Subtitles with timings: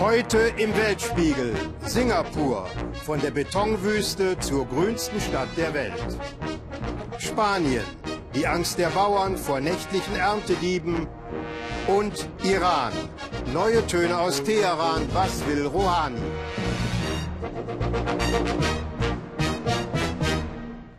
[0.00, 2.66] Heute im Weltspiegel Singapur,
[3.04, 5.92] von der Betonwüste zur grünsten Stadt der Welt.
[7.18, 7.84] Spanien,
[8.34, 11.06] die Angst der Bauern vor nächtlichen Erntedieben.
[11.86, 12.94] Und Iran,
[13.52, 16.18] neue Töne aus Teheran, was will Rouhani?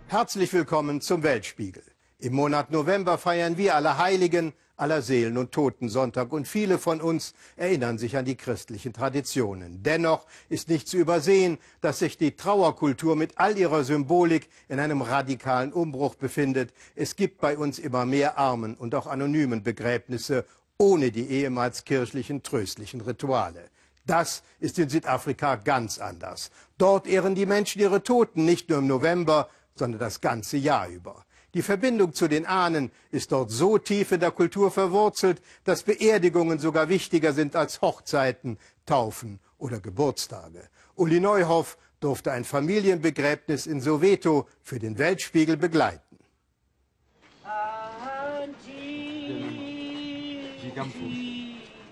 [0.10, 1.82] Herzlich willkommen zum Weltspiegel.
[2.20, 7.34] Im Monat November feiern wir alle Heiligen, aller Seelen- und Totensonntag und viele von uns
[7.56, 9.84] erinnern sich an die christlichen Traditionen.
[9.84, 15.02] Dennoch ist nicht zu übersehen, dass sich die Trauerkultur mit all ihrer Symbolik in einem
[15.02, 16.74] radikalen Umbruch befindet.
[16.96, 20.46] Es gibt bei uns immer mehr armen und auch anonymen Begräbnisse
[20.78, 23.70] ohne die ehemals kirchlichen tröstlichen Rituale.
[24.08, 26.50] Das ist in Südafrika ganz anders.
[26.80, 31.24] Dort ehren die Menschen ihre Toten nicht nur im November, sondern das ganze Jahr über.
[31.54, 36.60] Die Verbindung zu den Ahnen ist dort so tief in der Kultur verwurzelt, dass Beerdigungen
[36.60, 40.70] sogar wichtiger sind als Hochzeiten, Taufen oder Geburtstage.
[40.96, 46.18] Uli Neuhoff durfte ein Familienbegräbnis in Soweto für den Weltspiegel begleiten.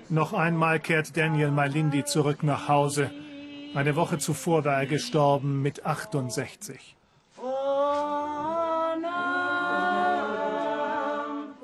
[0.10, 3.12] Noch einmal kehrt Daniel Malindi zurück nach Hause.
[3.76, 6.96] Eine Woche zuvor war er gestorben mit 68.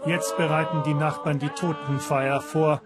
[0.05, 2.81] Jetzt bereiten die Nachbarn die Totenfeier vor,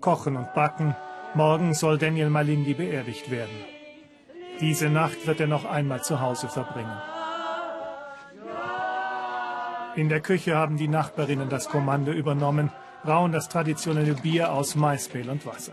[0.00, 0.94] kochen und backen.
[1.34, 3.64] Morgen soll Daniel Malindi beerdigt werden.
[4.60, 7.00] Diese Nacht wird er noch einmal zu Hause verbringen.
[9.96, 12.70] In der Küche haben die Nachbarinnen das Kommando übernommen,
[13.02, 15.72] brauen das traditionelle Bier aus Maismehl und Wasser.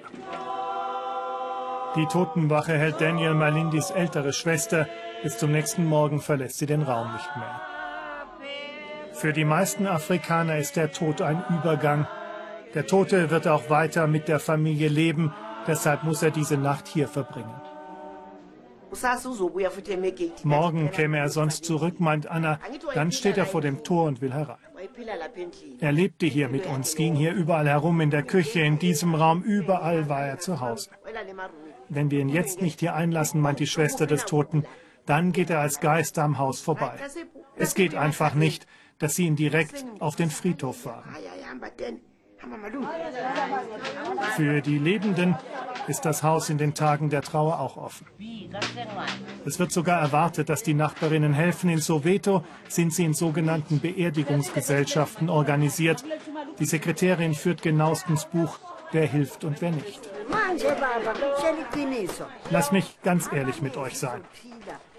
[1.95, 4.87] Die Totenwache hält Daniel Malindis ältere Schwester.
[5.23, 7.74] Bis zum nächsten Morgen verlässt sie den Raum nicht mehr.
[9.15, 12.05] Für die meisten Afrikaner ist der Tod ein Übergang.
[12.73, 15.33] Der Tote wird auch weiter mit der Familie leben,
[15.65, 17.55] deshalb muss er diese Nacht hier verbringen.
[20.43, 22.59] Morgen käme er sonst zurück, meint Anna.
[22.93, 24.57] Dann steht er vor dem Tor und will herein.
[25.79, 29.43] Er lebte hier mit uns, ging hier überall herum in der Küche, in diesem Raum,
[29.43, 30.89] überall war er zu Hause.
[31.87, 34.65] Wenn wir ihn jetzt nicht hier einlassen, meint die Schwester des Toten,
[35.05, 36.95] dann geht er als Geist am Haus vorbei.
[37.55, 38.67] Es geht einfach nicht
[38.99, 41.15] dass sie ihn direkt auf den Friedhof fahren.
[44.35, 45.35] Für die Lebenden
[45.87, 48.07] ist das Haus in den Tagen der Trauer auch offen.
[49.45, 51.69] Es wird sogar erwartet, dass die Nachbarinnen helfen.
[51.69, 56.03] In Soweto sind sie in sogenannten Beerdigungsgesellschaften organisiert.
[56.59, 58.59] Die Sekretärin führt genauestens Buch,
[58.91, 60.09] wer hilft und wer nicht.
[62.49, 64.21] Lass mich ganz ehrlich mit euch sein.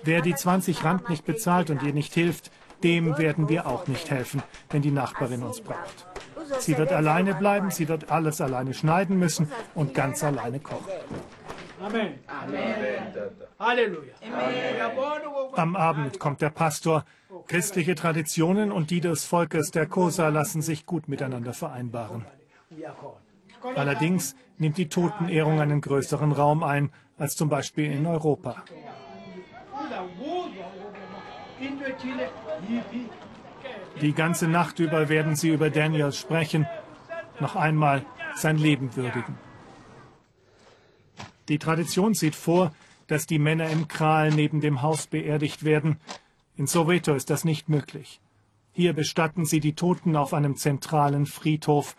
[0.02, 2.50] Wer die 20 Rand nicht bezahlt und ihr nicht hilft,
[2.86, 6.06] dem werden wir auch nicht helfen, wenn die Nachbarin uns braucht.
[6.60, 10.86] Sie wird alleine bleiben, sie wird alles alleine schneiden müssen und ganz alleine kochen.
[11.84, 12.14] Amen.
[13.58, 14.14] Halleluja.
[15.54, 17.04] Am Abend kommt der Pastor.
[17.48, 22.24] Christliche Traditionen und die des Volkes der Kosa lassen sich gut miteinander vereinbaren.
[23.74, 28.62] Allerdings nimmt die Totenehrung einen größeren Raum ein als zum Beispiel in Europa.
[34.00, 36.66] Die ganze Nacht über werden sie über Daniel sprechen,
[37.40, 39.38] noch einmal sein Leben würdigen.
[41.48, 42.72] Die Tradition sieht vor,
[43.06, 45.98] dass die Männer im Kral neben dem Haus beerdigt werden.
[46.56, 48.20] In Soweto ist das nicht möglich.
[48.72, 51.96] Hier bestatten sie die Toten auf einem zentralen Friedhof.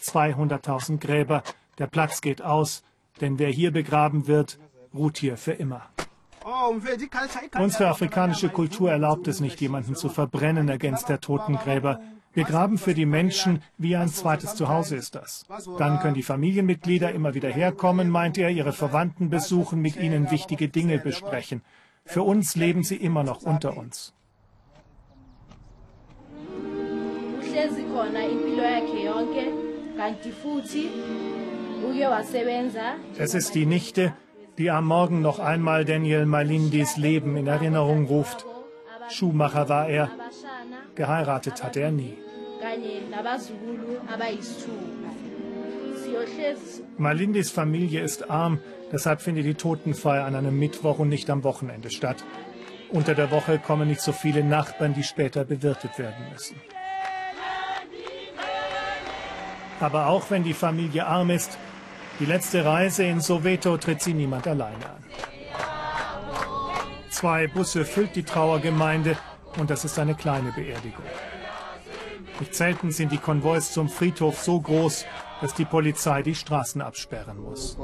[0.00, 1.42] 200.000 Gräber.
[1.78, 2.82] Der Platz geht aus,
[3.20, 4.58] denn wer hier begraben wird,
[4.92, 5.88] ruht hier für immer.
[7.58, 12.00] Unsere afrikanische Kultur erlaubt es nicht, jemanden zu verbrennen, ergänzt der Totengräber.
[12.34, 15.46] Wir graben für die Menschen, wie ein zweites Zuhause ist das.
[15.78, 20.68] Dann können die Familienmitglieder immer wieder herkommen, meint er, ihre Verwandten besuchen, mit ihnen wichtige
[20.68, 21.62] Dinge besprechen.
[22.04, 24.12] Für uns leben sie immer noch unter uns.
[33.16, 34.14] Es ist die Nichte,
[34.58, 38.46] die am Morgen noch einmal Daniel Malindis Leben in Erinnerung ruft.
[39.10, 40.10] Schuhmacher war er,
[40.94, 42.16] geheiratet hatte er nie.
[46.96, 48.60] Malindis Familie ist arm,
[48.92, 52.24] deshalb findet die Totenfeier an einem Mittwoch und nicht am Wochenende statt.
[52.90, 56.56] Unter der Woche kommen nicht so viele Nachbarn, die später bewirtet werden müssen.
[59.80, 61.58] Aber auch wenn die Familie arm ist,
[62.20, 65.04] die letzte Reise in Soweto tritt sie niemand alleine an.
[67.10, 69.16] Zwei Busse füllt die Trauergemeinde
[69.58, 71.04] und das ist eine kleine Beerdigung.
[72.40, 75.06] Nicht selten sind die Konvois zum Friedhof so groß,
[75.40, 77.76] dass die Polizei die Straßen absperren muss.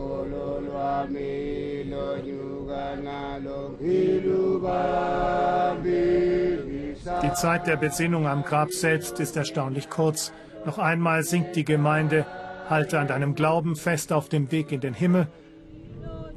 [7.22, 10.32] Die Zeit der Besinnung am Grab selbst ist erstaunlich kurz.
[10.64, 12.26] Noch einmal singt die Gemeinde,
[12.70, 15.26] halte an deinem Glauben fest auf dem Weg in den Himmel.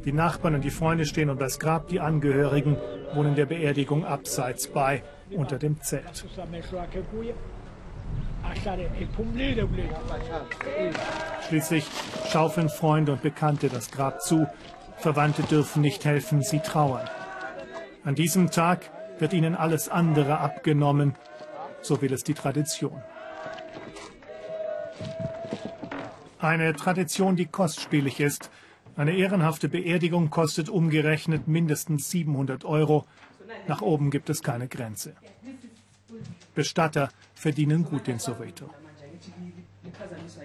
[0.03, 2.75] Die Nachbarn und die Freunde stehen um das Grab, die Angehörigen
[3.13, 6.25] wohnen der Beerdigung abseits bei, unter dem Zelt.
[11.47, 11.85] Schließlich
[12.29, 14.47] schaufeln Freunde und Bekannte das Grab zu.
[14.97, 17.07] Verwandte dürfen nicht helfen, sie trauern.
[18.03, 18.89] An diesem Tag
[19.19, 21.15] wird ihnen alles andere abgenommen,
[21.81, 23.01] so will es die Tradition.
[26.43, 28.51] Eine Tradition, die kostspielig ist.
[28.97, 33.05] Eine ehrenhafte Beerdigung kostet umgerechnet mindestens 700 Euro.
[33.69, 35.15] Nach oben gibt es keine Grenze.
[36.53, 38.69] Bestatter verdienen gut in Soweto.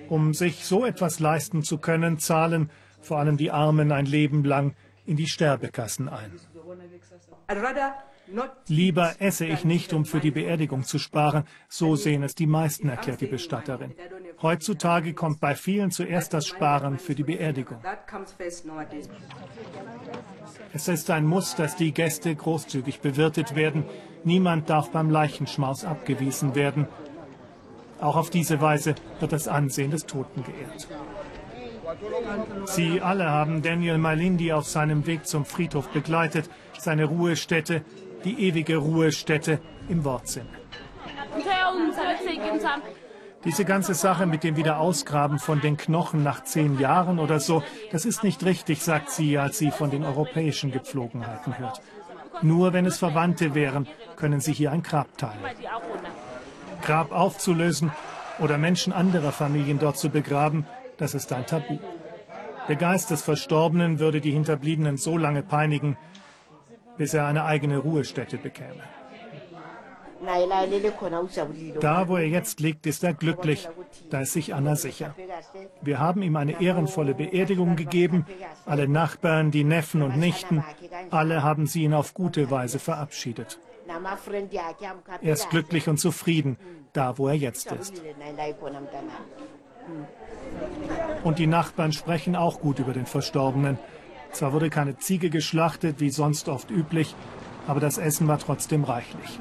[0.08, 4.76] Um sich so etwas leisten zu können, zahlen vor allem die Armen ein Leben lang
[5.04, 6.30] in die Sterbekassen ein.
[8.68, 11.44] Lieber esse ich nicht, um für die Beerdigung zu sparen.
[11.68, 13.94] So sehen es die meisten, erklärt die Bestatterin.
[14.40, 17.78] Heutzutage kommt bei vielen zuerst das Sparen für die Beerdigung.
[20.72, 23.84] Es ist ein Muss, dass die Gäste großzügig bewirtet werden.
[24.22, 26.86] Niemand darf beim Leichenschmaus abgewiesen werden.
[28.00, 30.86] Auch auf diese Weise wird das Ansehen des Toten geehrt.
[32.66, 36.48] Sie alle haben Daniel Malindi auf seinem Weg zum Friedhof begleitet,
[36.78, 37.82] seine Ruhestätte,
[38.24, 39.58] die ewige Ruhestätte
[39.88, 40.46] im Wortsinn.
[43.44, 47.62] Diese ganze Sache mit dem Wiederausgraben von den Knochen nach zehn Jahren oder so,
[47.92, 51.80] das ist nicht richtig, sagt sie, als sie von den europäischen Gepflogenheiten hört.
[52.42, 53.86] Nur wenn es Verwandte wären,
[54.16, 55.38] können sie hier ein Grab teilen.
[56.82, 57.92] Grab aufzulösen
[58.40, 61.78] oder Menschen anderer Familien dort zu begraben, das ist ein Tabu.
[62.68, 65.96] Der Geist des Verstorbenen würde die Hinterbliebenen so lange peinigen,
[66.96, 68.82] bis er eine eigene Ruhestätte bekäme.
[71.80, 73.68] Da, wo er jetzt liegt, ist er glücklich.
[74.10, 75.14] Da ist sich Anna sicher.
[75.80, 78.26] Wir haben ihm eine ehrenvolle Beerdigung gegeben.
[78.66, 80.64] Alle Nachbarn, die Neffen und Nichten,
[81.10, 83.58] alle haben sie ihn auf gute Weise verabschiedet.
[85.22, 86.58] Er ist glücklich und zufrieden,
[86.92, 88.02] da wo er jetzt ist.
[91.24, 93.78] Und die Nachbarn sprechen auch gut über den Verstorbenen.
[94.32, 97.14] Zwar wurde keine Ziege geschlachtet, wie sonst oft üblich,
[97.66, 99.40] aber das Essen war trotzdem reichlich.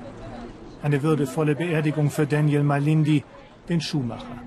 [0.87, 3.21] Eine würdevolle Beerdigung für Daniel Malindi,
[3.67, 4.41] den Schuhmacher.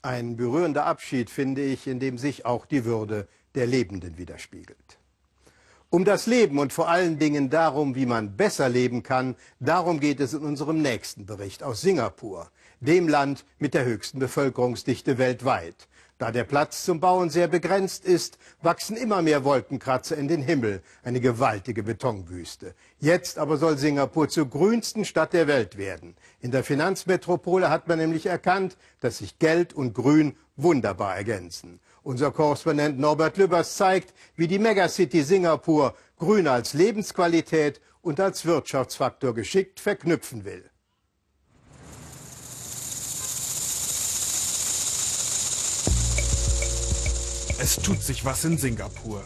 [0.00, 3.26] Ein berührender Abschied, finde ich, in dem sich auch die Würde
[3.56, 5.00] der Lebenden widerspiegelt.
[5.90, 10.20] Um das Leben und vor allen Dingen darum, wie man besser leben kann, darum geht
[10.20, 15.88] es in unserem nächsten Bericht aus Singapur, dem Land mit der höchsten Bevölkerungsdichte weltweit.
[16.24, 20.80] Da der Platz zum Bauen sehr begrenzt ist, wachsen immer mehr Wolkenkratzer in den Himmel,
[21.02, 22.74] eine gewaltige Betonwüste.
[22.98, 26.16] Jetzt aber soll Singapur zur grünsten Stadt der Welt werden.
[26.40, 31.78] In der Finanzmetropole hat man nämlich erkannt, dass sich Geld und Grün wunderbar ergänzen.
[32.02, 39.34] Unser Korrespondent Norbert Lübbers zeigt, wie die Megacity Singapur Grün als Lebensqualität und als Wirtschaftsfaktor
[39.34, 40.70] geschickt verknüpfen will.
[47.64, 49.24] Es tut sich was in Singapur.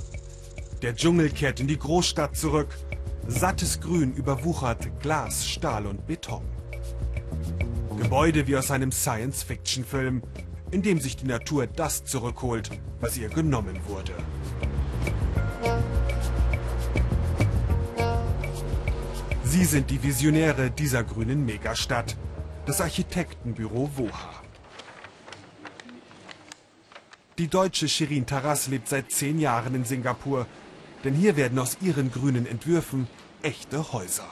[0.80, 2.78] Der Dschungel kehrt in die Großstadt zurück.
[3.26, 6.44] Sattes Grün überwuchert Glas, Stahl und Beton.
[8.00, 10.22] Gebäude wie aus einem Science-Fiction-Film,
[10.70, 14.14] in dem sich die Natur das zurückholt, was ihr genommen wurde.
[19.42, 22.16] Sie sind die Visionäre dieser grünen Megastadt,
[22.66, 24.47] das Architektenbüro WOHA.
[27.38, 30.46] Die deutsche Shirin Taras lebt seit zehn Jahren in Singapur.
[31.04, 33.06] Denn hier werden aus ihren grünen Entwürfen
[33.42, 34.26] echte Häuser.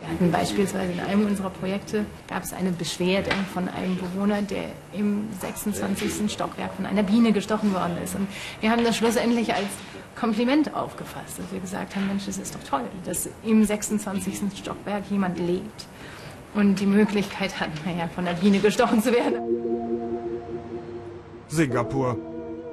[0.00, 4.66] Wir hatten beispielsweise in einem unserer Projekte gab es eine Beschwerde von einem Bewohner, der
[4.92, 6.32] im 26.
[6.32, 8.14] Stockwerk von einer Biene gestochen worden ist.
[8.14, 8.28] Und
[8.60, 9.66] wir haben das schlussendlich als
[10.14, 14.56] Kompliment aufgefasst, dass wir gesagt haben, Mensch, es ist doch toll, dass im 26.
[14.56, 15.86] Stockwerk jemand lebt
[16.54, 19.68] und die Möglichkeit hat, naja, von der Biene gestochen zu werden.
[21.48, 22.16] Singapur.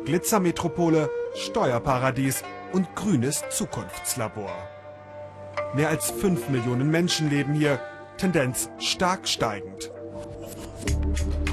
[0.06, 4.52] Glitzermetropole, Steuerparadies und grünes Zukunftslabor.
[5.74, 7.80] Mehr als 5 Millionen Menschen leben hier,
[8.18, 9.92] Tendenz stark steigend.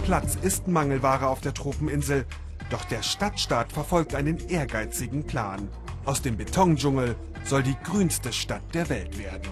[0.05, 2.26] Platz ist Mangelware auf der Tropeninsel,
[2.71, 5.69] doch der Stadtstaat verfolgt einen ehrgeizigen Plan.
[6.05, 7.14] Aus dem Betondschungel
[7.45, 9.49] soll die grünste Stadt der Welt werden.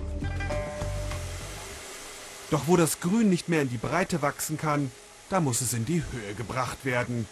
[2.50, 4.90] Doch wo das Grün nicht mehr in die Breite wachsen kann,
[5.28, 7.26] da muss es in die Höhe gebracht werden.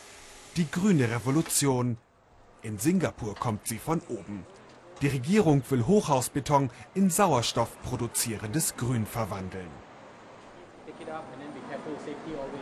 [0.56, 1.96] Die grüne Revolution.
[2.62, 4.44] In Singapur kommt sie von oben.
[5.00, 9.70] Die Regierung will Hochhausbeton in sauerstoffproduzierendes Grün verwandeln.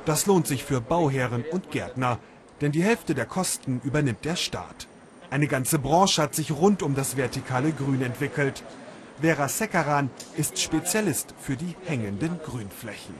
[0.04, 2.18] Das lohnt sich für Bauherren und Gärtner,
[2.60, 4.86] denn die Hälfte der Kosten übernimmt der Staat.
[5.30, 8.62] Eine ganze Branche hat sich rund um das vertikale Grün entwickelt.
[9.20, 13.14] Vera Sekaran ist Spezialist für die hängenden Grünflächen.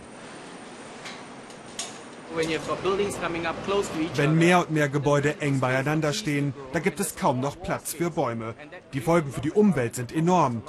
[4.14, 8.11] Wenn mehr und mehr Gebäude eng beieinander stehen, da gibt es kaum noch Platz für
[8.11, 8.55] Bäume.
[8.93, 10.62] Die Folgen für die Umwelt sind enorm.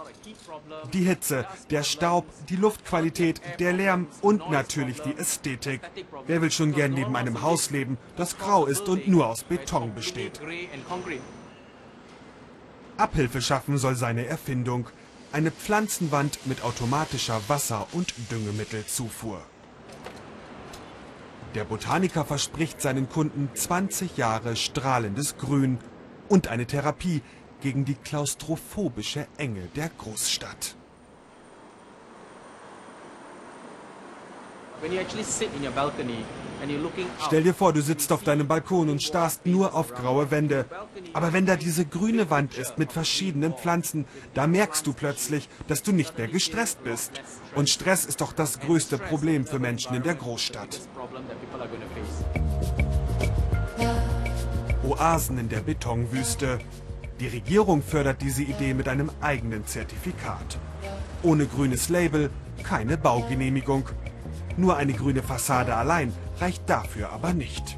[0.94, 5.82] Die Hitze, der Staub, die Luftqualität, der Lärm und natürlich die Ästhetik.
[6.26, 9.94] Wer will schon gern neben einem Haus leben, das grau ist und nur aus Beton
[9.94, 10.40] besteht?
[12.98, 14.88] Abhilfe schaffen soll seine Erfindung.
[15.32, 19.42] Eine Pflanzenwand mit automatischer Wasser- und Düngemittelzufuhr.
[21.58, 25.80] Der Botaniker verspricht seinen Kunden 20 Jahre strahlendes Grün
[26.30, 27.24] und eine Therapie
[27.62, 30.76] gegen die klaustrophobische Enge der Großstadt.
[37.25, 40.65] Stell dir vor, du sitzt auf deinem Balkon und starrst nur auf graue Wände.
[41.13, 45.84] Aber wenn da diese grüne Wand ist mit verschiedenen Pflanzen, da merkst du plötzlich, dass
[45.84, 47.22] du nicht mehr gestresst bist.
[47.55, 50.81] Und Stress ist doch das größte Problem für Menschen in der Großstadt.
[54.84, 56.60] Oasen in der Betonwüste.
[57.19, 60.57] Die Regierung fördert diese Idee mit einem eigenen Zertifikat.
[61.24, 62.29] Ohne grünes Label
[62.63, 63.86] keine Baugenehmigung.
[64.58, 67.78] Nur eine grüne Fassade allein reicht dafür aber nicht.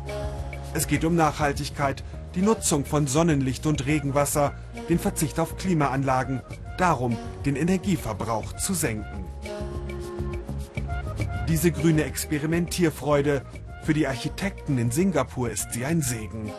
[0.73, 2.03] Es geht um Nachhaltigkeit,
[2.35, 4.53] die Nutzung von Sonnenlicht und Regenwasser,
[4.87, 6.41] den Verzicht auf Klimaanlagen,
[6.77, 9.25] darum den Energieverbrauch zu senken.
[11.49, 13.41] Diese grüne Experimentierfreude,
[13.83, 16.51] für die Architekten in Singapur ist sie ein Segen.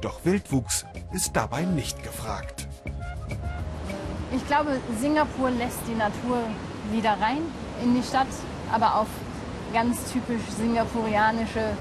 [0.00, 2.68] Doch Wildwuchs ist dabei nicht gefragt.
[4.34, 6.38] Ich glaube, Singapur lässt die Natur
[6.92, 7.42] wieder rein
[7.82, 8.28] in die Stadt,
[8.72, 9.08] aber auf
[9.72, 11.76] ganz typisch singapurianische,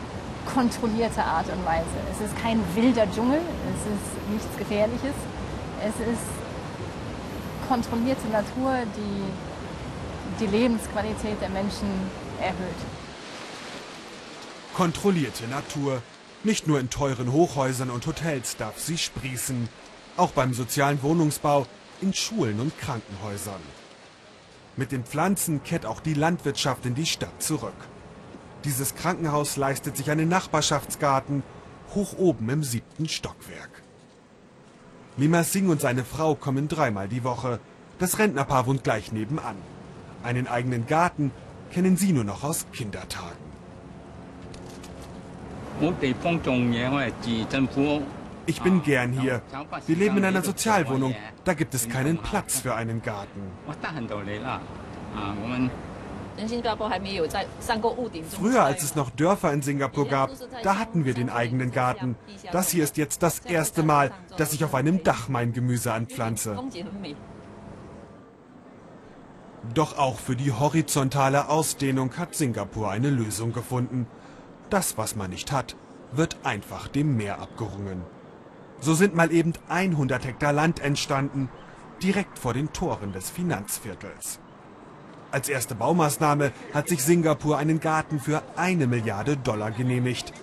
[0.53, 1.85] kontrollierte Art und Weise.
[2.11, 5.15] Es ist kein wilder Dschungel, es ist nichts Gefährliches.
[5.83, 6.27] Es ist
[7.67, 11.87] kontrollierte Natur, die die Lebensqualität der Menschen
[12.39, 12.81] erhöht.
[14.75, 16.01] Kontrollierte Natur.
[16.43, 19.69] Nicht nur in teuren Hochhäusern und Hotels darf sie sprießen.
[20.17, 21.67] Auch beim sozialen Wohnungsbau,
[22.01, 23.61] in Schulen und Krankenhäusern.
[24.77, 27.73] Mit den Pflanzen kehrt auch die Landwirtschaft in die Stadt zurück.
[28.63, 31.43] Dieses Krankenhaus leistet sich einen Nachbarschaftsgarten
[31.93, 33.83] hoch oben im siebten Stockwerk.
[35.17, 37.59] Lima Singh und seine Frau kommen dreimal die Woche.
[37.99, 39.57] Das Rentnerpaar wohnt gleich nebenan.
[40.23, 41.31] Einen eigenen Garten
[41.71, 43.51] kennen sie nur noch aus Kindertagen.
[48.45, 49.41] Ich bin gern hier.
[49.87, 51.15] Wir leben in einer Sozialwohnung.
[51.43, 53.41] Da gibt es keinen Platz für einen Garten.
[58.29, 60.31] Früher, als es noch Dörfer in Singapur gab,
[60.63, 62.15] da hatten wir den eigenen Garten.
[62.51, 66.57] Das hier ist jetzt das erste Mal, dass ich auf einem Dach mein Gemüse anpflanze.
[69.73, 74.07] Doch auch für die horizontale Ausdehnung hat Singapur eine Lösung gefunden.
[74.69, 75.75] Das, was man nicht hat,
[76.11, 78.01] wird einfach dem Meer abgerungen.
[78.81, 81.49] So sind mal eben 100 Hektar Land entstanden,
[82.01, 84.39] direkt vor den Toren des Finanzviertels.
[85.29, 90.33] Als erste Baumaßnahme hat sich Singapur einen Garten für eine Milliarde Dollar genehmigt.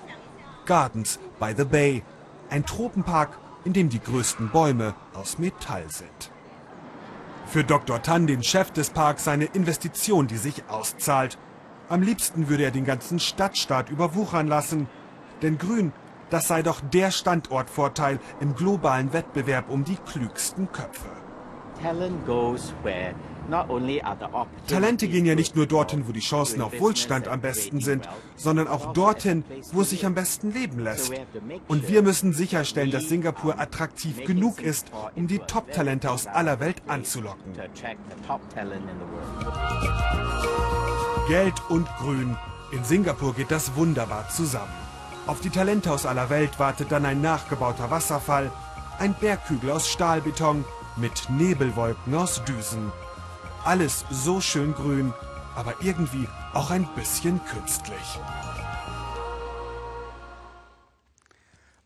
[0.66, 2.04] Gardens by the Bay,
[2.48, 6.30] ein Tropenpark, in dem die größten Bäume aus Metall sind.
[7.46, 8.00] Für Dr.
[8.02, 11.38] Tan, den Chef des Parks, eine Investition, die sich auszahlt.
[11.88, 14.86] Am liebsten würde er den ganzen Stadtstaat überwuchern lassen.
[15.42, 15.92] Denn Grün,
[16.30, 21.08] das sei doch der Standortvorteil im globalen Wettbewerb um die klügsten Köpfe.
[24.66, 28.68] Talente gehen ja nicht nur dorthin, wo die Chancen auf Wohlstand am besten sind, sondern
[28.68, 31.12] auch dorthin, wo es sich am besten leben lässt.
[31.66, 36.82] Und wir müssen sicherstellen, dass Singapur attraktiv genug ist, um die Top-Talente aus aller Welt
[36.88, 37.54] anzulocken.
[41.28, 42.36] Geld und Grün.
[42.72, 44.87] In Singapur geht das wunderbar zusammen.
[45.28, 48.50] Auf die Talente aus aller Welt wartet dann ein nachgebauter Wasserfall,
[48.98, 50.64] ein Berghügel aus Stahlbeton
[50.96, 52.90] mit Nebelwolken aus Düsen.
[53.62, 55.12] Alles so schön grün,
[55.54, 58.18] aber irgendwie auch ein bisschen künstlich.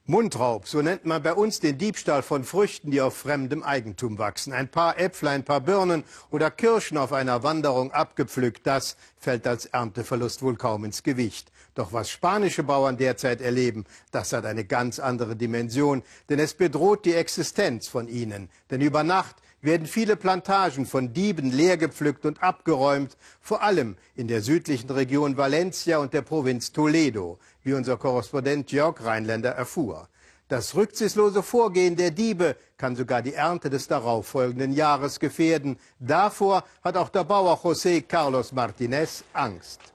[0.07, 4.53] Mundraub, so nennt man bei uns den Diebstahl von Früchten, die auf fremdem Eigentum wachsen.
[4.53, 9.67] Ein paar Äpfel, ein paar Birnen oder Kirschen auf einer Wanderung abgepflückt, das fällt als
[9.67, 11.51] Ernteverlust wohl kaum ins Gewicht.
[11.75, 17.05] Doch was spanische Bauern derzeit erleben, das hat eine ganz andere Dimension, denn es bedroht
[17.07, 18.51] die Existenz von ihnen.
[18.71, 24.43] Denn über Nacht werden viele Plantagen von Dieben leergepflückt und abgeräumt, vor allem in der
[24.43, 30.09] südlichen Region Valencia und der Provinz Toledo, wie unser Korrespondent Jörg Rheinländer erfuhr.
[30.49, 35.79] Das rücksichtslose Vorgehen der Diebe kann sogar die Ernte des darauffolgenden Jahres gefährden.
[35.99, 39.92] Davor hat auch der Bauer José Carlos Martinez Angst.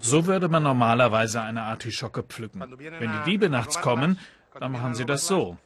[0.00, 2.60] So würde man normalerweise eine Artischocke pflücken.
[2.78, 4.18] Wenn die Diebe nachts kommen,
[4.58, 5.56] dann machen sie das so.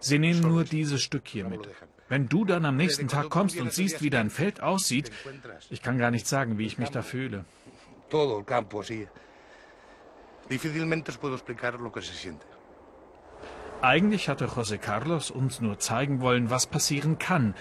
[0.00, 1.68] Sie nehmen nur dieses Stück hier mit.
[2.08, 5.10] Wenn du dann am nächsten Tag kommst und siehst, wie dein Feld aussieht,
[5.70, 7.44] ich kann gar nicht sagen, wie ich mich da fühle.
[13.82, 17.54] Eigentlich hatte José Carlos uns nur zeigen wollen, was passieren kann,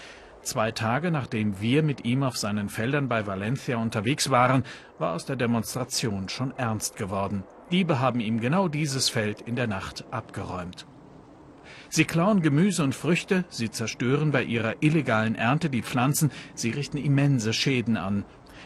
[0.44, 4.66] Zwei Tage nachdem wir mit ihm auf seinen Feldern bei Valencia unterwegs waren,
[5.00, 7.44] war aus der Demonstration schon ernst geworden.
[7.72, 10.86] Diebe haben ihm genau dieses Feld in der Nacht abgeräumt.
[11.88, 16.98] Sie klauen Gemüse und Früchte, sie zerstören bei ihrer illegalen Ernte die Pflanzen, sie richten
[16.98, 18.26] immense Schäden an.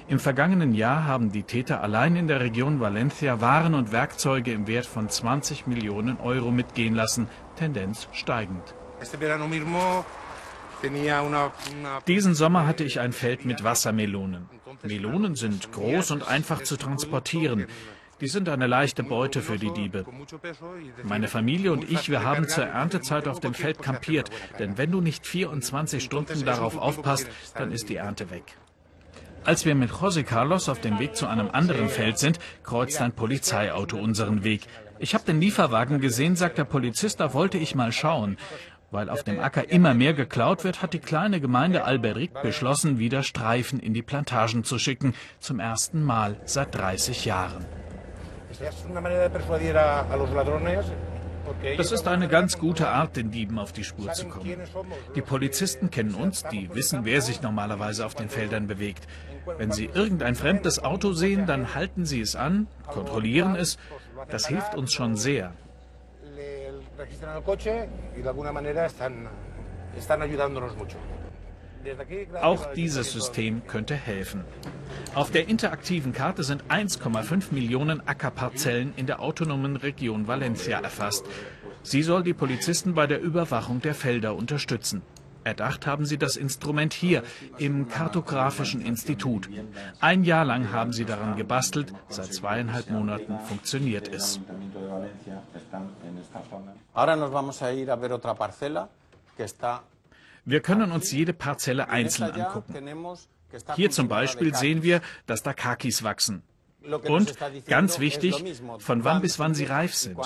[0.10, 4.66] Im vergangenen Jahr haben die Täter allein in der Region Valencia Waren und Werkzeuge im
[4.66, 8.74] Wert von 20 Millionen Euro mitgehen lassen, Tendenz steigend.
[12.08, 14.48] Diesen Sommer hatte ich ein Feld mit Wassermelonen.
[14.84, 17.66] Melonen sind groß und einfach zu transportieren.
[18.22, 20.06] Die sind eine leichte Beute für die Diebe.
[21.04, 25.02] Meine Familie und ich, wir haben zur Erntezeit auf dem Feld kampiert, denn wenn du
[25.02, 28.58] nicht 24 Stunden darauf aufpasst, dann ist die Ernte weg.
[29.48, 33.14] Als wir mit José Carlos auf dem Weg zu einem anderen Feld sind, kreuzt ein
[33.14, 34.68] Polizeiauto unseren Weg.
[35.00, 38.36] Ich habe den Lieferwagen gesehen, sagt der Polizist, da wollte ich mal schauen.
[38.92, 43.24] Weil auf dem Acker immer mehr geklaut wird, hat die kleine Gemeinde Alberic beschlossen, wieder
[43.24, 45.14] Streifen in die Plantagen zu schicken.
[45.40, 47.66] Zum ersten Mal seit 30 Jahren.
[51.78, 54.58] Das ist eine ganz gute Art, den Dieben auf die Spur zu kommen.
[55.16, 59.08] Die Polizisten kennen uns, die wissen, wer sich normalerweise auf den Feldern bewegt.
[59.58, 63.78] Wenn sie irgendein fremdes Auto sehen, dann halten sie es an, kontrollieren es.
[64.30, 65.54] Das hilft uns schon sehr.
[72.42, 74.44] Auch dieses System könnte helfen.
[75.16, 81.26] Auf der interaktiven Karte sind 1,5 Millionen Ackerparzellen in der autonomen Region Valencia erfasst.
[81.84, 85.02] Sie soll die Polizisten bei der Überwachung der Felder unterstützen.
[85.48, 87.24] Erdacht haben sie das Instrument hier
[87.58, 89.50] im Kartografischen Institut.
[90.02, 94.42] Ein Jahr lang haben sie daran gebastelt, seit zweieinhalb Monaten funktioniert es.
[100.46, 102.74] Wir können uns jede Parzelle einzeln angucken.
[103.76, 106.44] Hier zum Beispiel sehen wir, dass da Kakis wachsen.
[107.16, 107.36] Und,
[107.68, 108.44] ganz wichtig,
[108.80, 110.18] von wann bis wann sie reif sind.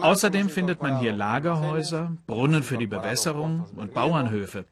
[0.00, 4.64] Außerdem findet man hier Lagerhäuser, Brunnen für die Bewässerung und Bauernhöfe.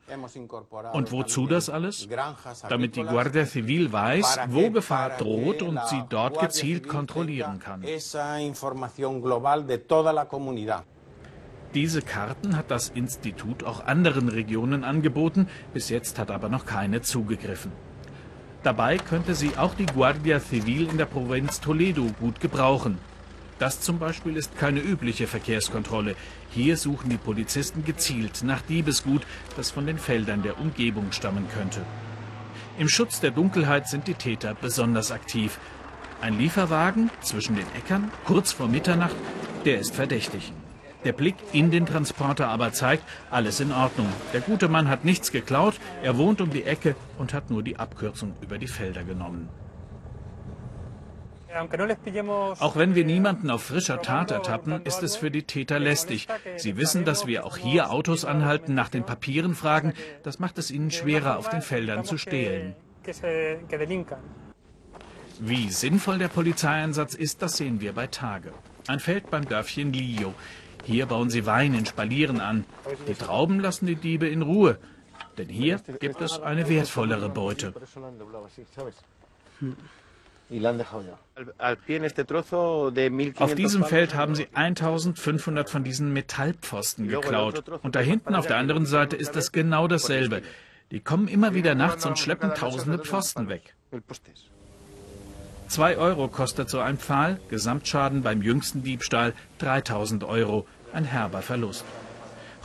[0.93, 2.09] Und wozu das alles?
[2.69, 7.83] Damit die Guardia Civil weiß, wo Gefahr droht und sie dort gezielt kontrollieren kann.
[11.75, 17.01] Diese Karten hat das Institut auch anderen Regionen angeboten, bis jetzt hat aber noch keine
[17.01, 17.71] zugegriffen.
[18.63, 22.99] Dabei könnte sie auch die Guardia Civil in der Provinz Toledo gut gebrauchen.
[23.61, 26.17] Das zum Beispiel ist keine übliche Verkehrskontrolle.
[26.51, 29.21] Hier suchen die Polizisten gezielt nach Diebesgut,
[29.55, 31.83] das von den Feldern der Umgebung stammen könnte.
[32.79, 35.59] Im Schutz der Dunkelheit sind die Täter besonders aktiv.
[36.23, 39.17] Ein Lieferwagen zwischen den Äckern, kurz vor Mitternacht,
[39.67, 40.55] der ist verdächtig.
[41.05, 44.09] Der Blick in den Transporter aber zeigt, alles in Ordnung.
[44.33, 47.79] Der gute Mann hat nichts geklaut, er wohnt um die Ecke und hat nur die
[47.79, 49.51] Abkürzung über die Felder genommen.
[52.61, 56.29] Auch wenn wir niemanden auf frischer Tat ertappen, ist es für die Täter lästig.
[56.57, 59.95] Sie wissen, dass wir auch hier Autos anhalten, nach den Papieren fragen.
[60.23, 62.75] Das macht es ihnen schwerer, auf den Feldern zu stehlen.
[65.41, 68.53] Wie sinnvoll der Polizeieinsatz ist, das sehen wir bei Tage.
[68.87, 70.35] Ein Feld beim Dörfchen Lillo.
[70.85, 72.65] Hier bauen sie Wein in Spalieren an.
[73.09, 74.79] Die Trauben lassen die Diebe in Ruhe.
[75.39, 77.73] Denn hier gibt es eine wertvollere Beute.
[79.61, 79.77] Hm.
[83.37, 87.69] Auf diesem Feld haben sie 1500 von diesen Metallpfosten geklaut.
[87.83, 90.43] Und da hinten auf der anderen Seite ist es genau dasselbe.
[90.91, 93.75] Die kommen immer wieder nachts und schleppen tausende Pfosten weg.
[95.69, 101.85] Zwei Euro kostet so ein Pfahl, Gesamtschaden beim jüngsten Diebstahl 3000 Euro, ein herber Verlust.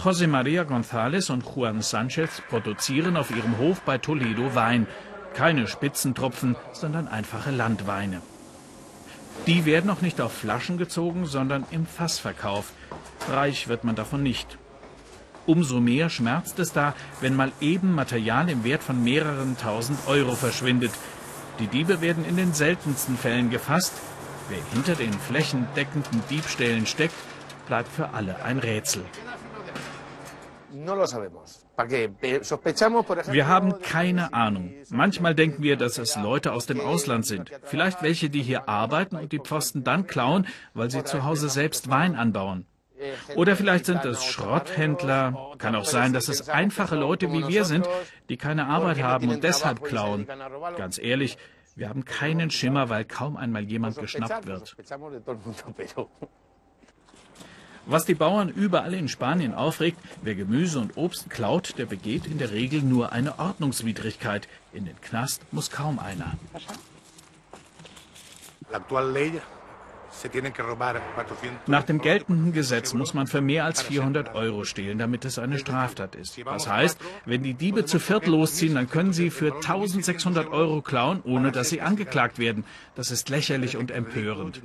[0.03, 4.87] José María González und Juan Sánchez produzieren auf ihrem Hof bei Toledo Wein.
[5.35, 8.21] Keine Spitzentropfen, sondern einfache Landweine.
[9.47, 12.73] Die werden auch nicht auf Flaschen gezogen, sondern im Fass verkauft.
[13.29, 14.57] Reich wird man davon nicht.
[15.45, 20.35] Umso mehr schmerzt es da, wenn mal eben Material im Wert von mehreren tausend Euro
[20.35, 20.91] verschwindet.
[21.59, 23.93] Die Diebe werden in den seltensten Fällen gefasst.
[24.49, 27.15] Wer hinter den flächendeckenden Diebstählen steckt,
[27.67, 29.03] bleibt für alle ein Rätsel.
[31.77, 34.73] Wir haben keine Ahnung.
[34.89, 37.51] Manchmal denken wir, dass es Leute aus dem Ausland sind.
[37.63, 41.89] Vielleicht welche, die hier arbeiten und die Pfosten dann klauen, weil sie zu Hause selbst
[41.89, 42.65] Wein anbauen.
[43.35, 45.53] Oder vielleicht sind es Schrotthändler.
[45.57, 47.87] Kann auch sein, dass es einfache Leute wie wir sind,
[48.29, 50.27] die keine Arbeit haben und deshalb klauen.
[50.77, 51.37] Ganz ehrlich,
[51.75, 54.75] wir haben keinen Schimmer, weil kaum einmal jemand geschnappt wird.
[57.87, 62.39] Was die Bauern überall in Spanien aufregt, wer Gemüse und Obst klaut, der begeht in
[62.39, 64.47] der Regel nur eine Ordnungswidrigkeit.
[64.73, 66.33] In den Knast muss kaum einer.
[71.67, 75.59] Nach dem geltenden Gesetz muss man für mehr als 400 Euro stehlen, damit es eine
[75.59, 76.39] Straftat ist.
[76.43, 81.21] Das heißt, wenn die Diebe zu viert losziehen, dann können sie für 1600 Euro klauen,
[81.23, 82.65] ohne dass sie angeklagt werden.
[82.95, 84.61] Das ist lächerlich und empörend.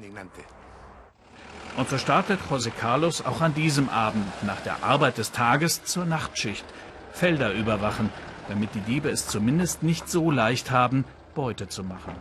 [1.77, 6.05] Und so startet José Carlos auch an diesem Abend nach der Arbeit des Tages zur
[6.05, 6.65] Nachtschicht.
[7.13, 8.11] Felder überwachen,
[8.49, 11.05] damit die Diebe es zumindest nicht so leicht haben,
[11.35, 12.15] Beute zu machen.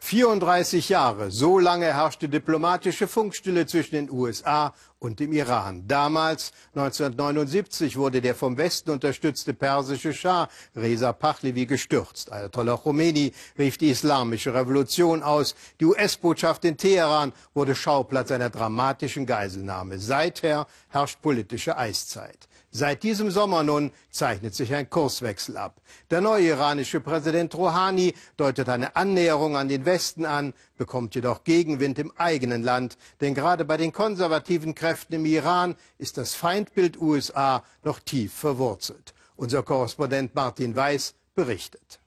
[0.00, 5.86] 34 Jahre, so lange herrschte diplomatische Funkstille zwischen den USA und dem Iran.
[5.86, 12.32] Damals, 1979, wurde der vom Westen unterstützte persische Schah Reza Pahlavi gestürzt.
[12.32, 15.54] Ayatollah Khomeini rief die islamische Revolution aus.
[15.80, 19.98] Die US-Botschaft in Teheran wurde Schauplatz einer dramatischen Geiselnahme.
[19.98, 22.47] Seither herrscht politische Eiszeit.
[22.70, 25.80] Seit diesem Sommer nun zeichnet sich ein Kurswechsel ab.
[26.10, 31.98] Der neue iranische Präsident Rouhani deutet eine Annäherung an den Westen an, bekommt jedoch Gegenwind
[31.98, 32.98] im eigenen Land.
[33.22, 39.14] Denn gerade bei den konservativen Kräften im Iran ist das Feindbild USA noch tief verwurzelt.
[39.36, 42.00] Unser Korrespondent Martin Weiß berichtet.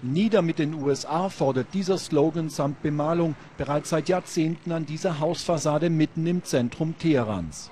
[0.00, 5.90] Nieder mit den USA fordert dieser Slogan samt Bemalung bereits seit Jahrzehnten an dieser Hausfassade
[5.90, 7.70] mitten im Zentrum Teherans.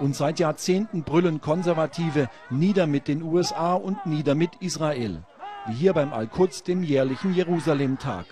[0.00, 5.22] Und seit Jahrzehnten brüllen Konservative nieder mit den USA und nieder mit Israel.
[5.66, 8.24] Wie hier beim Al-Quds, dem jährlichen Jerusalem-Tag.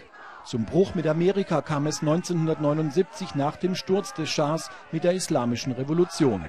[0.46, 5.72] Zum Bruch mit Amerika kam es 1979 nach dem Sturz des Schahs mit der Islamischen
[5.72, 6.42] Revolution.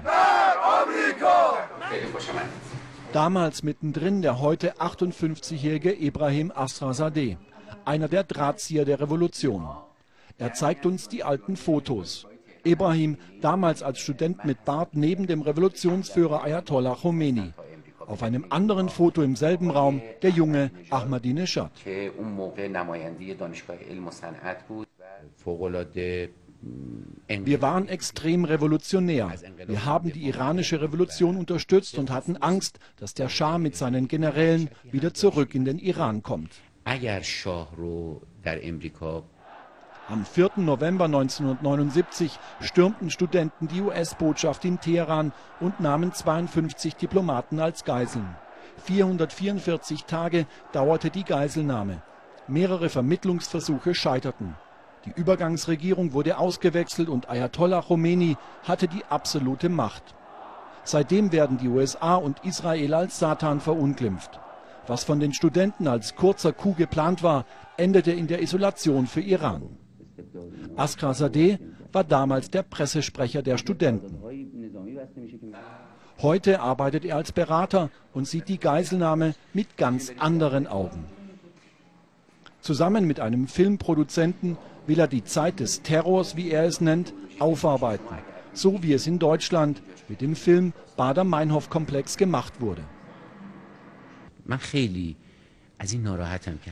[3.12, 7.36] Damals mittendrin der heute 58-jährige Ibrahim Asrazadeh,
[7.84, 9.68] einer der Drahtzieher der Revolution.
[10.38, 12.26] Er zeigt uns die alten Fotos.
[12.64, 17.52] Ibrahim, damals als Student mit Bart neben dem Revolutionsführer Ayatollah Khomeini.
[18.06, 21.70] Auf einem anderen Foto im selben Raum der junge Ahmadinejad.
[27.28, 29.32] Wir waren extrem revolutionär.
[29.66, 34.70] Wir haben die iranische Revolution unterstützt und hatten Angst, dass der Schah mit seinen Generälen
[34.82, 36.50] wieder zurück in den Iran kommt.
[40.10, 40.50] Am 4.
[40.56, 48.34] November 1979 stürmten Studenten die US-Botschaft in Teheran und nahmen 52 Diplomaten als Geiseln.
[48.82, 52.02] 444 Tage dauerte die Geiselnahme.
[52.48, 54.56] Mehrere Vermittlungsversuche scheiterten.
[55.04, 60.02] Die Übergangsregierung wurde ausgewechselt und Ayatollah Khomeini hatte die absolute Macht.
[60.82, 64.40] Seitdem werden die USA und Israel als Satan verunglimpft.
[64.88, 67.44] Was von den Studenten als kurzer Coup geplant war,
[67.76, 69.79] endete in der Isolation für Iran.
[70.76, 71.58] Askar Sadeh
[71.92, 74.18] war damals der Pressesprecher der Studenten.
[76.22, 81.04] Heute arbeitet er als Berater und sieht die Geiselnahme mit ganz anderen Augen.
[82.60, 88.18] Zusammen mit einem Filmproduzenten will er die Zeit des Terrors, wie er es nennt, aufarbeiten.
[88.52, 92.82] So wie es in Deutschland mit dem Film Bader-Meinhof-Komplex gemacht wurde.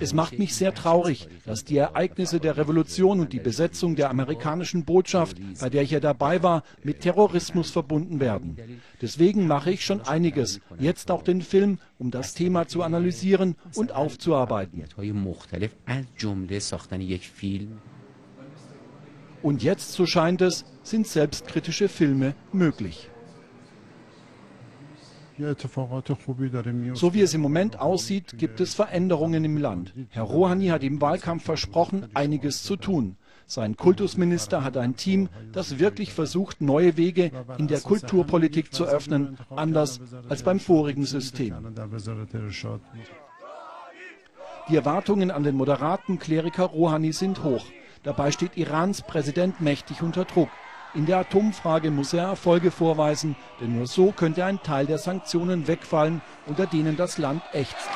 [0.00, 4.84] Es macht mich sehr traurig, dass die Ereignisse der Revolution und die Besetzung der amerikanischen
[4.84, 8.58] Botschaft, bei der ich ja dabei war, mit Terrorismus verbunden werden.
[9.00, 13.92] Deswegen mache ich schon einiges, jetzt auch den Film, um das Thema zu analysieren und
[13.92, 14.84] aufzuarbeiten.
[19.40, 23.08] Und jetzt, so scheint es, sind selbstkritische Filme möglich.
[26.94, 29.94] So wie es im Moment aussieht, gibt es Veränderungen im Land.
[30.10, 33.16] Herr Rouhani hat im Wahlkampf versprochen, einiges zu tun.
[33.46, 39.38] Sein Kultusminister hat ein Team, das wirklich versucht, neue Wege in der Kulturpolitik zu öffnen,
[39.48, 41.54] anders als beim vorigen System.
[44.68, 47.64] Die Erwartungen an den moderaten Kleriker Rouhani sind hoch.
[48.02, 50.50] Dabei steht Irans Präsident mächtig unter Druck.
[50.94, 55.68] In der Atomfrage muss er Erfolge vorweisen, denn nur so könnte ein Teil der Sanktionen
[55.68, 57.88] wegfallen, unter denen das Land ächzt.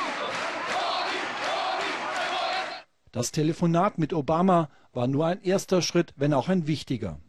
[3.11, 7.19] Das Telefonat mit Obama war nur ein erster Schritt, wenn auch ein wichtiger.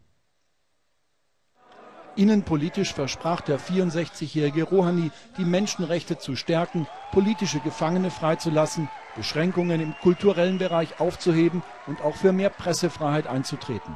[2.15, 10.57] Innenpolitisch versprach der 64-jährige Rouhani, die Menschenrechte zu stärken, politische Gefangene freizulassen, Beschränkungen im kulturellen
[10.57, 13.95] Bereich aufzuheben und auch für mehr Pressefreiheit einzutreten.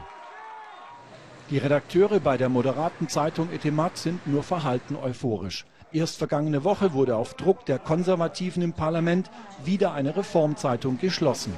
[1.50, 5.66] Die Redakteure bei der moderaten Zeitung Etemat sind nur verhalten euphorisch.
[5.92, 9.32] Erst vergangene Woche wurde auf Druck der Konservativen im Parlament
[9.66, 11.52] wieder eine Reformzeitung geschlossen.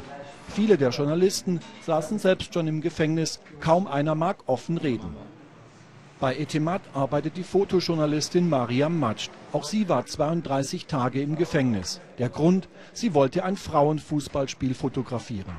[0.47, 5.13] Viele der Journalisten saßen selbst schon im Gefängnis, kaum einer mag offen reden.
[6.21, 9.29] Bei Etemat arbeitet die Fotojournalistin Mariam Majd.
[9.51, 11.99] Auch sie war 32 Tage im Gefängnis.
[12.17, 15.55] Der Grund, sie wollte ein Frauenfußballspiel fotografieren.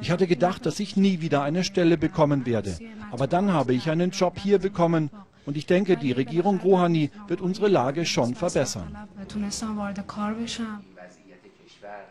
[0.00, 2.78] Ich hatte gedacht, dass ich nie wieder eine Stelle bekommen werde.
[3.10, 5.10] Aber dann habe ich einen Job hier bekommen
[5.46, 8.96] und ich denke, die Regierung Rouhani wird unsere Lage schon verbessern.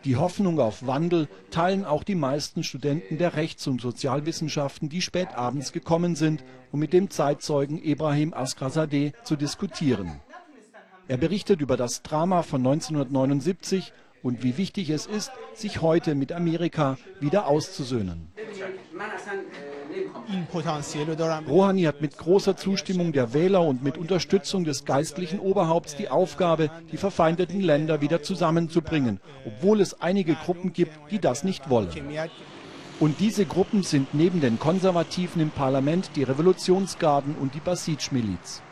[0.04, 5.34] Die Hoffnung auf Wandel teilen auch die meisten Studenten der Rechts- und Sozialwissenschaften, die spät
[5.34, 10.20] abends gekommen sind, um mit dem Zeitzeugen Ibrahim Askrazadeh zu diskutieren.
[11.08, 16.32] Er berichtet über das Drama von 1979 und wie wichtig es ist, sich heute mit
[16.32, 18.28] Amerika wieder auszusöhnen.
[21.48, 26.70] Rouhani hat mit großer Zustimmung der Wähler und mit Unterstützung des geistlichen Oberhaupts die Aufgabe,
[26.90, 31.90] die verfeindeten Länder wieder zusammenzubringen, obwohl es einige Gruppen gibt, die das nicht wollen.
[32.98, 38.62] Und diese Gruppen sind neben den Konservativen im Parlament die Revolutionsgarden und die Basij-Miliz.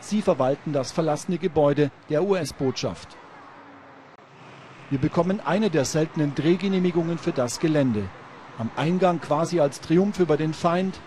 [0.00, 3.16] Sie verwalten das verlassene Gebäude der US-Botschaft.
[4.90, 8.04] Wir bekommen eine der seltenen Drehgenehmigungen für das Gelände.
[8.58, 11.00] Am Eingang quasi als Triumph über den Feind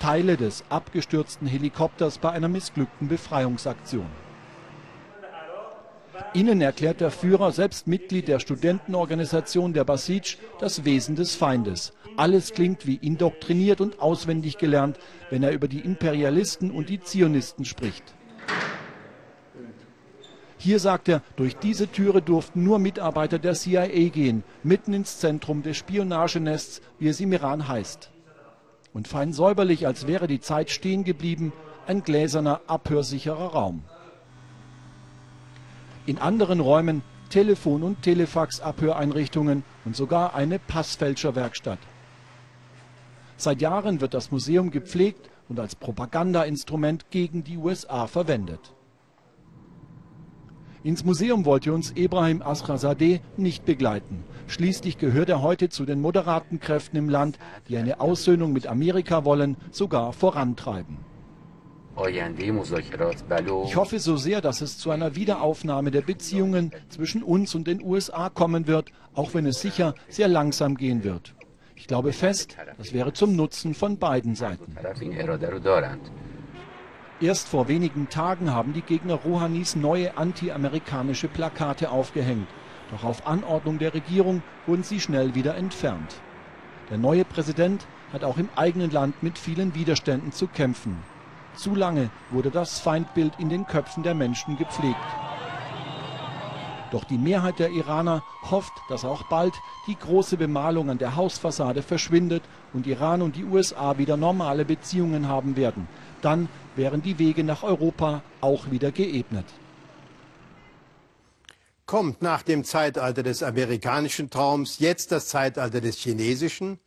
[0.00, 4.06] Teile des abgestürzten Helikopters bei einer missglückten Befreiungsaktion.
[6.34, 11.92] Ihnen erklärt der Führer, selbst Mitglied der Studentenorganisation der Basij, das Wesen des Feindes.
[12.16, 14.98] Alles klingt wie indoktriniert und auswendig gelernt,
[15.30, 18.14] wenn er über die Imperialisten und die Zionisten spricht.
[20.58, 25.62] Hier sagt er, durch diese Türe durften nur Mitarbeiter der CIA gehen, mitten ins Zentrum
[25.62, 28.10] des Spionagenests, wie es im Iran heißt.
[28.92, 31.52] Und fein säuberlich, als wäre die Zeit stehen geblieben,
[31.86, 33.84] ein gläserner, abhörsicherer Raum.
[36.06, 41.78] In anderen Räumen Telefon- und Telefax-Abhöreinrichtungen und sogar eine Passfälscherwerkstatt.
[43.36, 48.72] Seit Jahren wird das Museum gepflegt und als Propagandainstrument gegen die USA verwendet.
[50.84, 54.22] Ins Museum wollte uns Ibrahim Asrazadeh nicht begleiten.
[54.46, 57.38] Schließlich gehört er heute zu den moderaten Kräften im Land,
[57.68, 60.98] die eine Aussöhnung mit Amerika wollen, sogar vorantreiben.
[63.64, 67.82] Ich hoffe so sehr, dass es zu einer Wiederaufnahme der Beziehungen zwischen uns und den
[67.82, 71.34] USA kommen wird, auch wenn es sicher sehr langsam gehen wird.
[71.74, 74.76] Ich glaube fest, das wäre zum Nutzen von beiden Seiten.
[77.20, 82.46] Erst vor wenigen Tagen haben die Gegner Rouhanis neue anti-amerikanische Plakate aufgehängt.
[82.92, 86.20] Doch auf Anordnung der Regierung wurden sie schnell wieder entfernt.
[86.90, 90.96] Der neue Präsident hat auch im eigenen Land mit vielen Widerständen zu kämpfen.
[91.56, 94.96] Zu lange wurde das Feindbild in den Köpfen der Menschen gepflegt.
[96.92, 99.54] Doch die Mehrheit der Iraner hofft, dass auch bald
[99.88, 105.28] die große Bemalung an der Hausfassade verschwindet und Iran und die USA wieder normale Beziehungen
[105.28, 105.88] haben werden.
[106.22, 109.44] Dann wären die Wege nach Europa auch wieder geebnet.
[111.84, 116.78] Kommt nach dem Zeitalter des amerikanischen Traums jetzt das Zeitalter des chinesischen?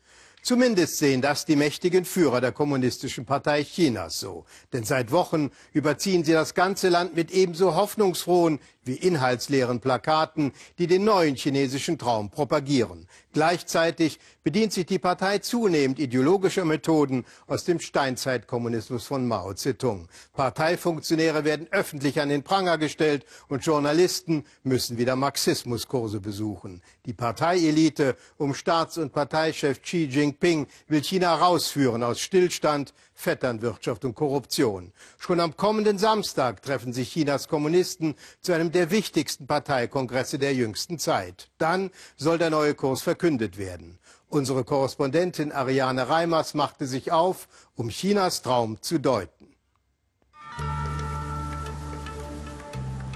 [0.44, 4.46] Zumindest sehen das die mächtigen Führer der Kommunistischen Partei Chinas so.
[4.74, 10.88] Denn seit Wochen überziehen sie das ganze Land mit ebenso hoffnungsfrohen wie inhaltsleeren Plakaten, die
[10.88, 13.08] den neuen chinesischen Traum propagieren.
[13.34, 20.10] Gleichzeitig bedient sich die Partei zunehmend ideologischer Methoden aus dem Steinzeitkommunismus von Mao Zedong.
[20.34, 26.82] Parteifunktionäre werden öffentlich an den Pranger gestellt und Journalisten müssen wieder Marxismuskurse besuchen.
[27.06, 34.16] Die Parteielite um Staats- und Parteichef Xi Jinping will China rausführen aus Stillstand, Vetternwirtschaft und
[34.16, 34.92] Korruption.
[35.18, 40.98] Schon am kommenden Samstag treffen sich Chinas Kommunisten zu einem der wichtigsten Parteikongresse der jüngsten
[41.00, 41.50] Zeit.
[41.58, 44.00] Dann soll der neue Kurs verkündet werden.
[44.28, 49.48] Unsere Korrespondentin Ariane Reimers machte sich auf, um Chinas Traum zu deuten.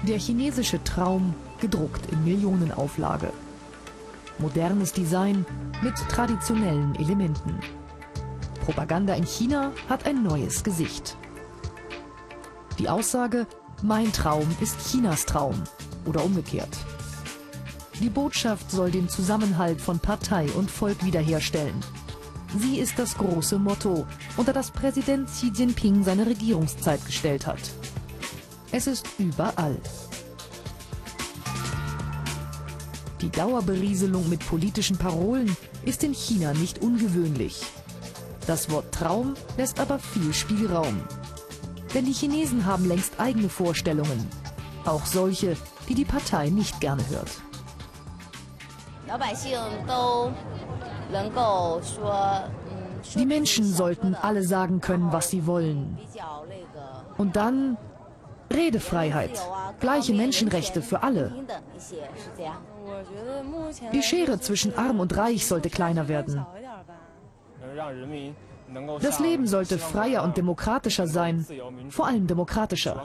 [0.06, 3.32] Der chinesische Traum gedruckt in Millionenauflage.
[4.38, 5.44] Modernes Design
[5.82, 7.58] mit traditionellen Elementen.
[8.66, 11.16] Propaganda in China hat ein neues Gesicht.
[12.80, 13.46] Die Aussage,
[13.80, 15.54] mein Traum ist Chinas Traum
[16.04, 16.76] oder umgekehrt.
[18.00, 21.76] Die Botschaft soll den Zusammenhalt von Partei und Volk wiederherstellen.
[22.58, 24.04] Sie ist das große Motto,
[24.36, 27.70] unter das Präsident Xi Jinping seine Regierungszeit gestellt hat.
[28.72, 29.76] Es ist überall.
[33.20, 37.62] Die Dauerberieselung mit politischen Parolen ist in China nicht ungewöhnlich.
[38.46, 41.00] Das Wort Traum lässt aber viel Spielraum.
[41.94, 44.28] Denn die Chinesen haben längst eigene Vorstellungen.
[44.84, 45.56] Auch solche,
[45.88, 47.30] die die Partei nicht gerne hört.
[53.14, 55.98] Die Menschen sollten alle sagen können, was sie wollen.
[57.16, 57.76] Und dann
[58.52, 59.40] Redefreiheit,
[59.80, 61.32] gleiche Menschenrechte für alle.
[63.92, 66.46] Die Schere zwischen Arm und Reich sollte kleiner werden.
[69.00, 71.46] Das Leben sollte freier und demokratischer sein,
[71.88, 73.04] vor allem demokratischer.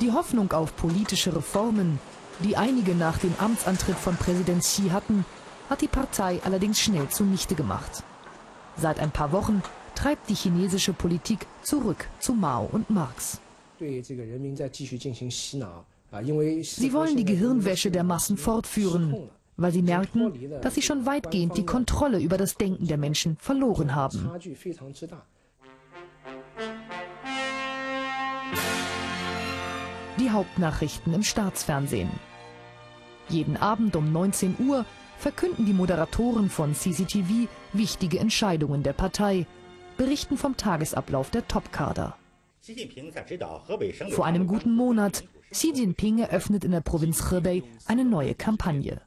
[0.00, 1.98] Die Hoffnung auf politische Reformen,
[2.40, 5.24] die einige nach dem Amtsantritt von Präsident Xi hatten,
[5.70, 8.02] hat die Partei allerdings schnell zunichte gemacht.
[8.76, 9.62] Seit ein paar Wochen
[9.94, 13.40] treibt die chinesische Politik zurück zu Mao und Marx.
[13.78, 14.02] Sie
[16.92, 22.20] wollen die Gehirnwäsche der Massen fortführen weil sie merken, dass sie schon weitgehend die Kontrolle
[22.20, 24.30] über das Denken der Menschen verloren haben.
[30.18, 32.10] Die Hauptnachrichten im Staatsfernsehen.
[33.28, 34.84] Jeden Abend um 19 Uhr
[35.18, 39.46] verkünden die Moderatoren von CCTV wichtige Entscheidungen der Partei,
[39.96, 42.16] berichten vom Tagesablauf der Topkader.
[44.10, 49.00] Vor einem guten Monat Xi Jinping eröffnet in der Provinz Hebei eine neue Kampagne.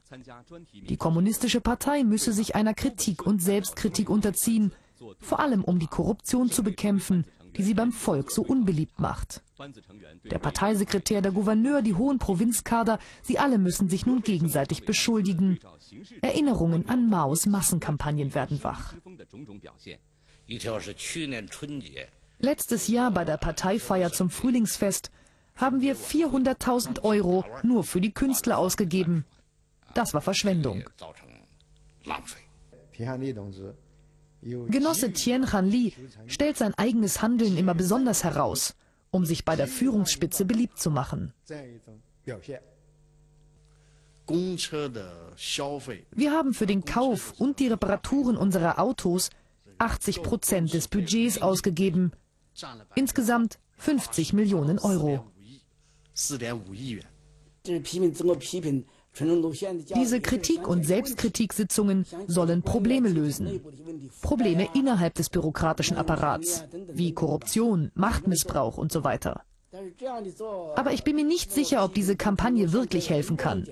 [0.72, 4.72] Die Kommunistische Partei müsse sich einer Kritik und Selbstkritik unterziehen,
[5.18, 7.24] vor allem um die Korruption zu bekämpfen,
[7.56, 9.42] die sie beim Volk so unbeliebt macht.
[10.30, 15.58] Der Parteisekretär, der Gouverneur, die hohen Provinzkader, sie alle müssen sich nun gegenseitig beschuldigen.
[16.22, 18.94] Erinnerungen an Maos Massenkampagnen werden wach.
[22.38, 25.10] Letztes Jahr bei der Parteifeier zum Frühlingsfest
[25.56, 29.24] haben wir 400.000 Euro nur für die Künstler ausgegeben.
[29.94, 30.84] Das war Verschwendung.
[34.42, 35.92] Genosse Tien Han Li
[36.26, 38.76] stellt sein eigenes Handeln immer besonders heraus,
[39.10, 41.32] um sich bei der Führungsspitze beliebt zu machen.
[46.10, 49.30] Wir haben für den Kauf und die Reparaturen unserer Autos
[49.78, 52.12] 80 Prozent des Budgets ausgegeben.
[52.94, 55.24] Insgesamt 50 Millionen Euro.
[59.94, 63.60] Diese Kritik- und Selbstkritiksitzungen sollen Probleme lösen.
[64.22, 69.42] Probleme innerhalb des bürokratischen Apparats, wie Korruption, Machtmissbrauch und so weiter.
[70.76, 73.66] Aber ich bin mir nicht sicher, ob diese Kampagne wirklich helfen kann.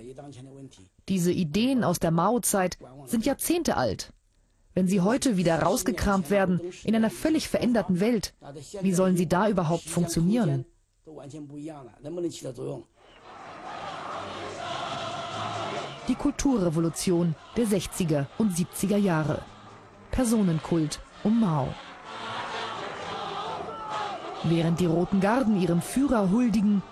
[1.08, 4.12] Diese Ideen aus der Mao-Zeit sind Jahrzehnte alt.
[4.74, 8.34] Wenn sie heute wieder rausgekramt werden, in einer völlig veränderten Welt,
[8.80, 10.66] wie sollen sie da überhaupt funktionieren?
[16.08, 19.42] Die Kulturrevolution der 60er und 70er Jahre.
[20.10, 21.68] Personenkult um Mao.
[24.44, 26.82] Während die Roten Garden ihrem Führer huldigen,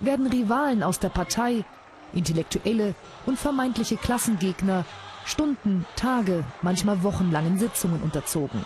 [0.00, 1.64] werden Rivalen aus der Partei,
[2.12, 4.84] Intellektuelle und vermeintliche Klassengegner
[5.24, 8.62] Stunden, Tage, manchmal wochenlangen Sitzungen unterzogen.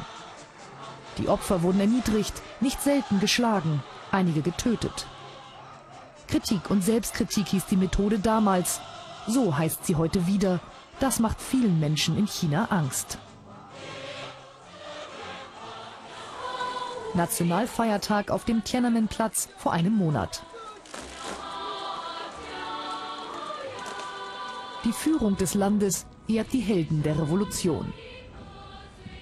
[1.19, 5.07] Die Opfer wurden erniedrigt, nicht selten geschlagen, einige getötet.
[6.29, 8.81] Kritik und Selbstkritik hieß die Methode damals.
[9.26, 10.61] So heißt sie heute wieder.
[10.99, 13.18] Das macht vielen Menschen in China Angst.
[17.14, 20.43] Nationalfeiertag auf dem Tiananmen-Platz vor einem Monat.
[24.85, 27.93] Die Führung des Landes ehrt die Helden der Revolution.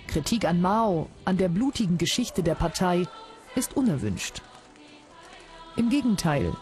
[0.08, 3.06] Kritik an Mao, an der blutigen Geschichte der Partei,
[3.54, 4.42] ist unerwünscht.
[5.76, 6.52] Im Gegenteil,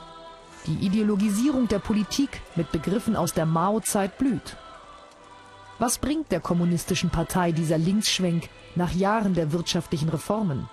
[0.66, 4.56] die Ideologisierung der Politik mit Begriffen aus der Mao-Zeit blüht.
[5.78, 10.68] Was bringt der kommunistischen Partei dieser Linksschwenk nach Jahren der wirtschaftlichen Reformen?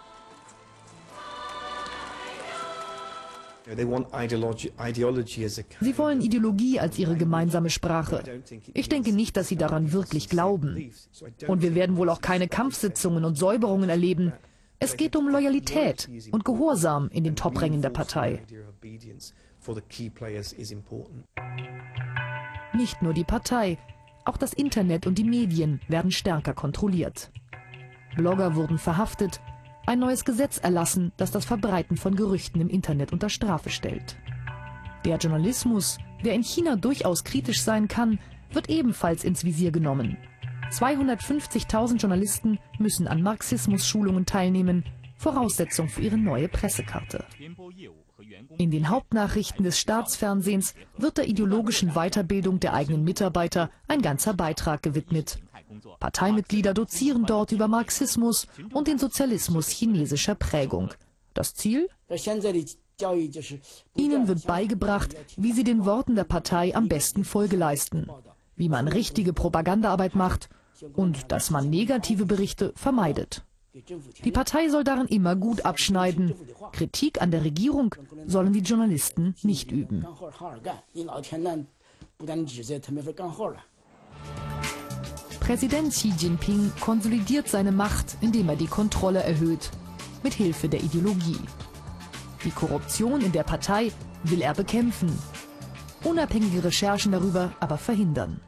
[5.81, 8.23] Sie wollen Ideologie als ihre gemeinsame Sprache.
[8.73, 10.91] Ich denke nicht, dass sie daran wirklich glauben.
[11.45, 14.33] Und wir werden wohl auch keine Kampfsitzungen und Säuberungen erleben.
[14.82, 18.41] Es geht um Loyalität und Gehorsam in den Toprängen der Partei.
[22.73, 23.77] Nicht nur die Partei,
[24.23, 27.32] auch das Internet und die Medien werden stärker kontrolliert.
[28.15, 29.41] Blogger wurden verhaftet,
[29.86, 34.17] ein neues Gesetz erlassen, das das Verbreiten von Gerüchten im Internet unter Strafe stellt.
[35.03, 38.19] Der Journalismus, der in China durchaus kritisch sein kann,
[38.51, 40.17] wird ebenfalls ins Visier genommen.
[40.72, 44.86] 250.000 Journalisten müssen an Marxismus-Schulungen teilnehmen,
[45.17, 47.26] Voraussetzung für ihre neue Pressekarte.
[48.57, 54.84] In den Hauptnachrichten des Staatsfernsehens wird der ideologischen Weiterbildung der eigenen Mitarbeiter ein ganzer Beitrag
[54.84, 55.39] gewidmet.
[55.99, 60.91] Parteimitglieder dozieren dort über Marxismus und den Sozialismus chinesischer Prägung.
[61.34, 61.89] Das Ziel?
[63.95, 68.07] Ihnen wird beigebracht, wie sie den Worten der Partei am besten Folge leisten,
[68.55, 70.49] wie man richtige Propagandaarbeit macht
[70.93, 73.43] und dass man negative Berichte vermeidet.
[74.23, 76.34] Die Partei soll darin immer gut abschneiden.
[76.71, 80.05] Kritik an der Regierung sollen die Journalisten nicht üben.
[85.39, 89.71] Präsident Xi Jinping konsolidiert seine Macht, indem er die Kontrolle erhöht,
[90.23, 91.39] mit Hilfe der Ideologie.
[92.43, 93.91] Die Korruption in der Partei
[94.23, 95.11] will er bekämpfen,
[96.03, 98.41] unabhängige Recherchen darüber aber verhindern.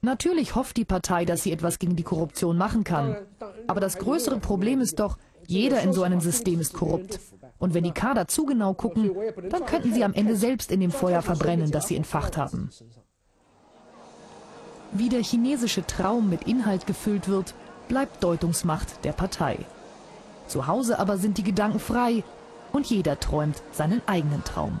[0.00, 3.16] Natürlich hofft die Partei, dass sie etwas gegen die Korruption machen kann.
[3.66, 7.18] Aber das größere Problem ist doch, jeder in so einem System ist korrupt.
[7.58, 9.10] Und wenn die Kader zu genau gucken,
[9.50, 12.70] dann könnten sie am Ende selbst in dem Feuer verbrennen, das sie entfacht haben.
[14.92, 17.54] Wie der chinesische Traum mit Inhalt gefüllt wird,
[17.88, 19.58] bleibt Deutungsmacht der Partei.
[20.46, 22.22] Zu Hause aber sind die Gedanken frei
[22.72, 24.80] und jeder träumt seinen eigenen Traum.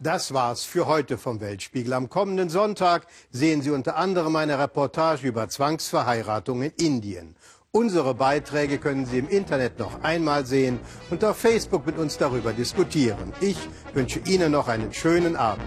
[0.00, 1.92] Das war's für heute vom Weltspiegel.
[1.92, 7.34] Am kommenden Sonntag sehen Sie unter anderem eine Reportage über Zwangsverheiratung in Indien.
[7.72, 10.78] Unsere Beiträge können Sie im Internet noch einmal sehen
[11.10, 13.32] und auf Facebook mit uns darüber diskutieren.
[13.40, 13.58] Ich
[13.92, 15.64] wünsche Ihnen noch einen schönen Abend.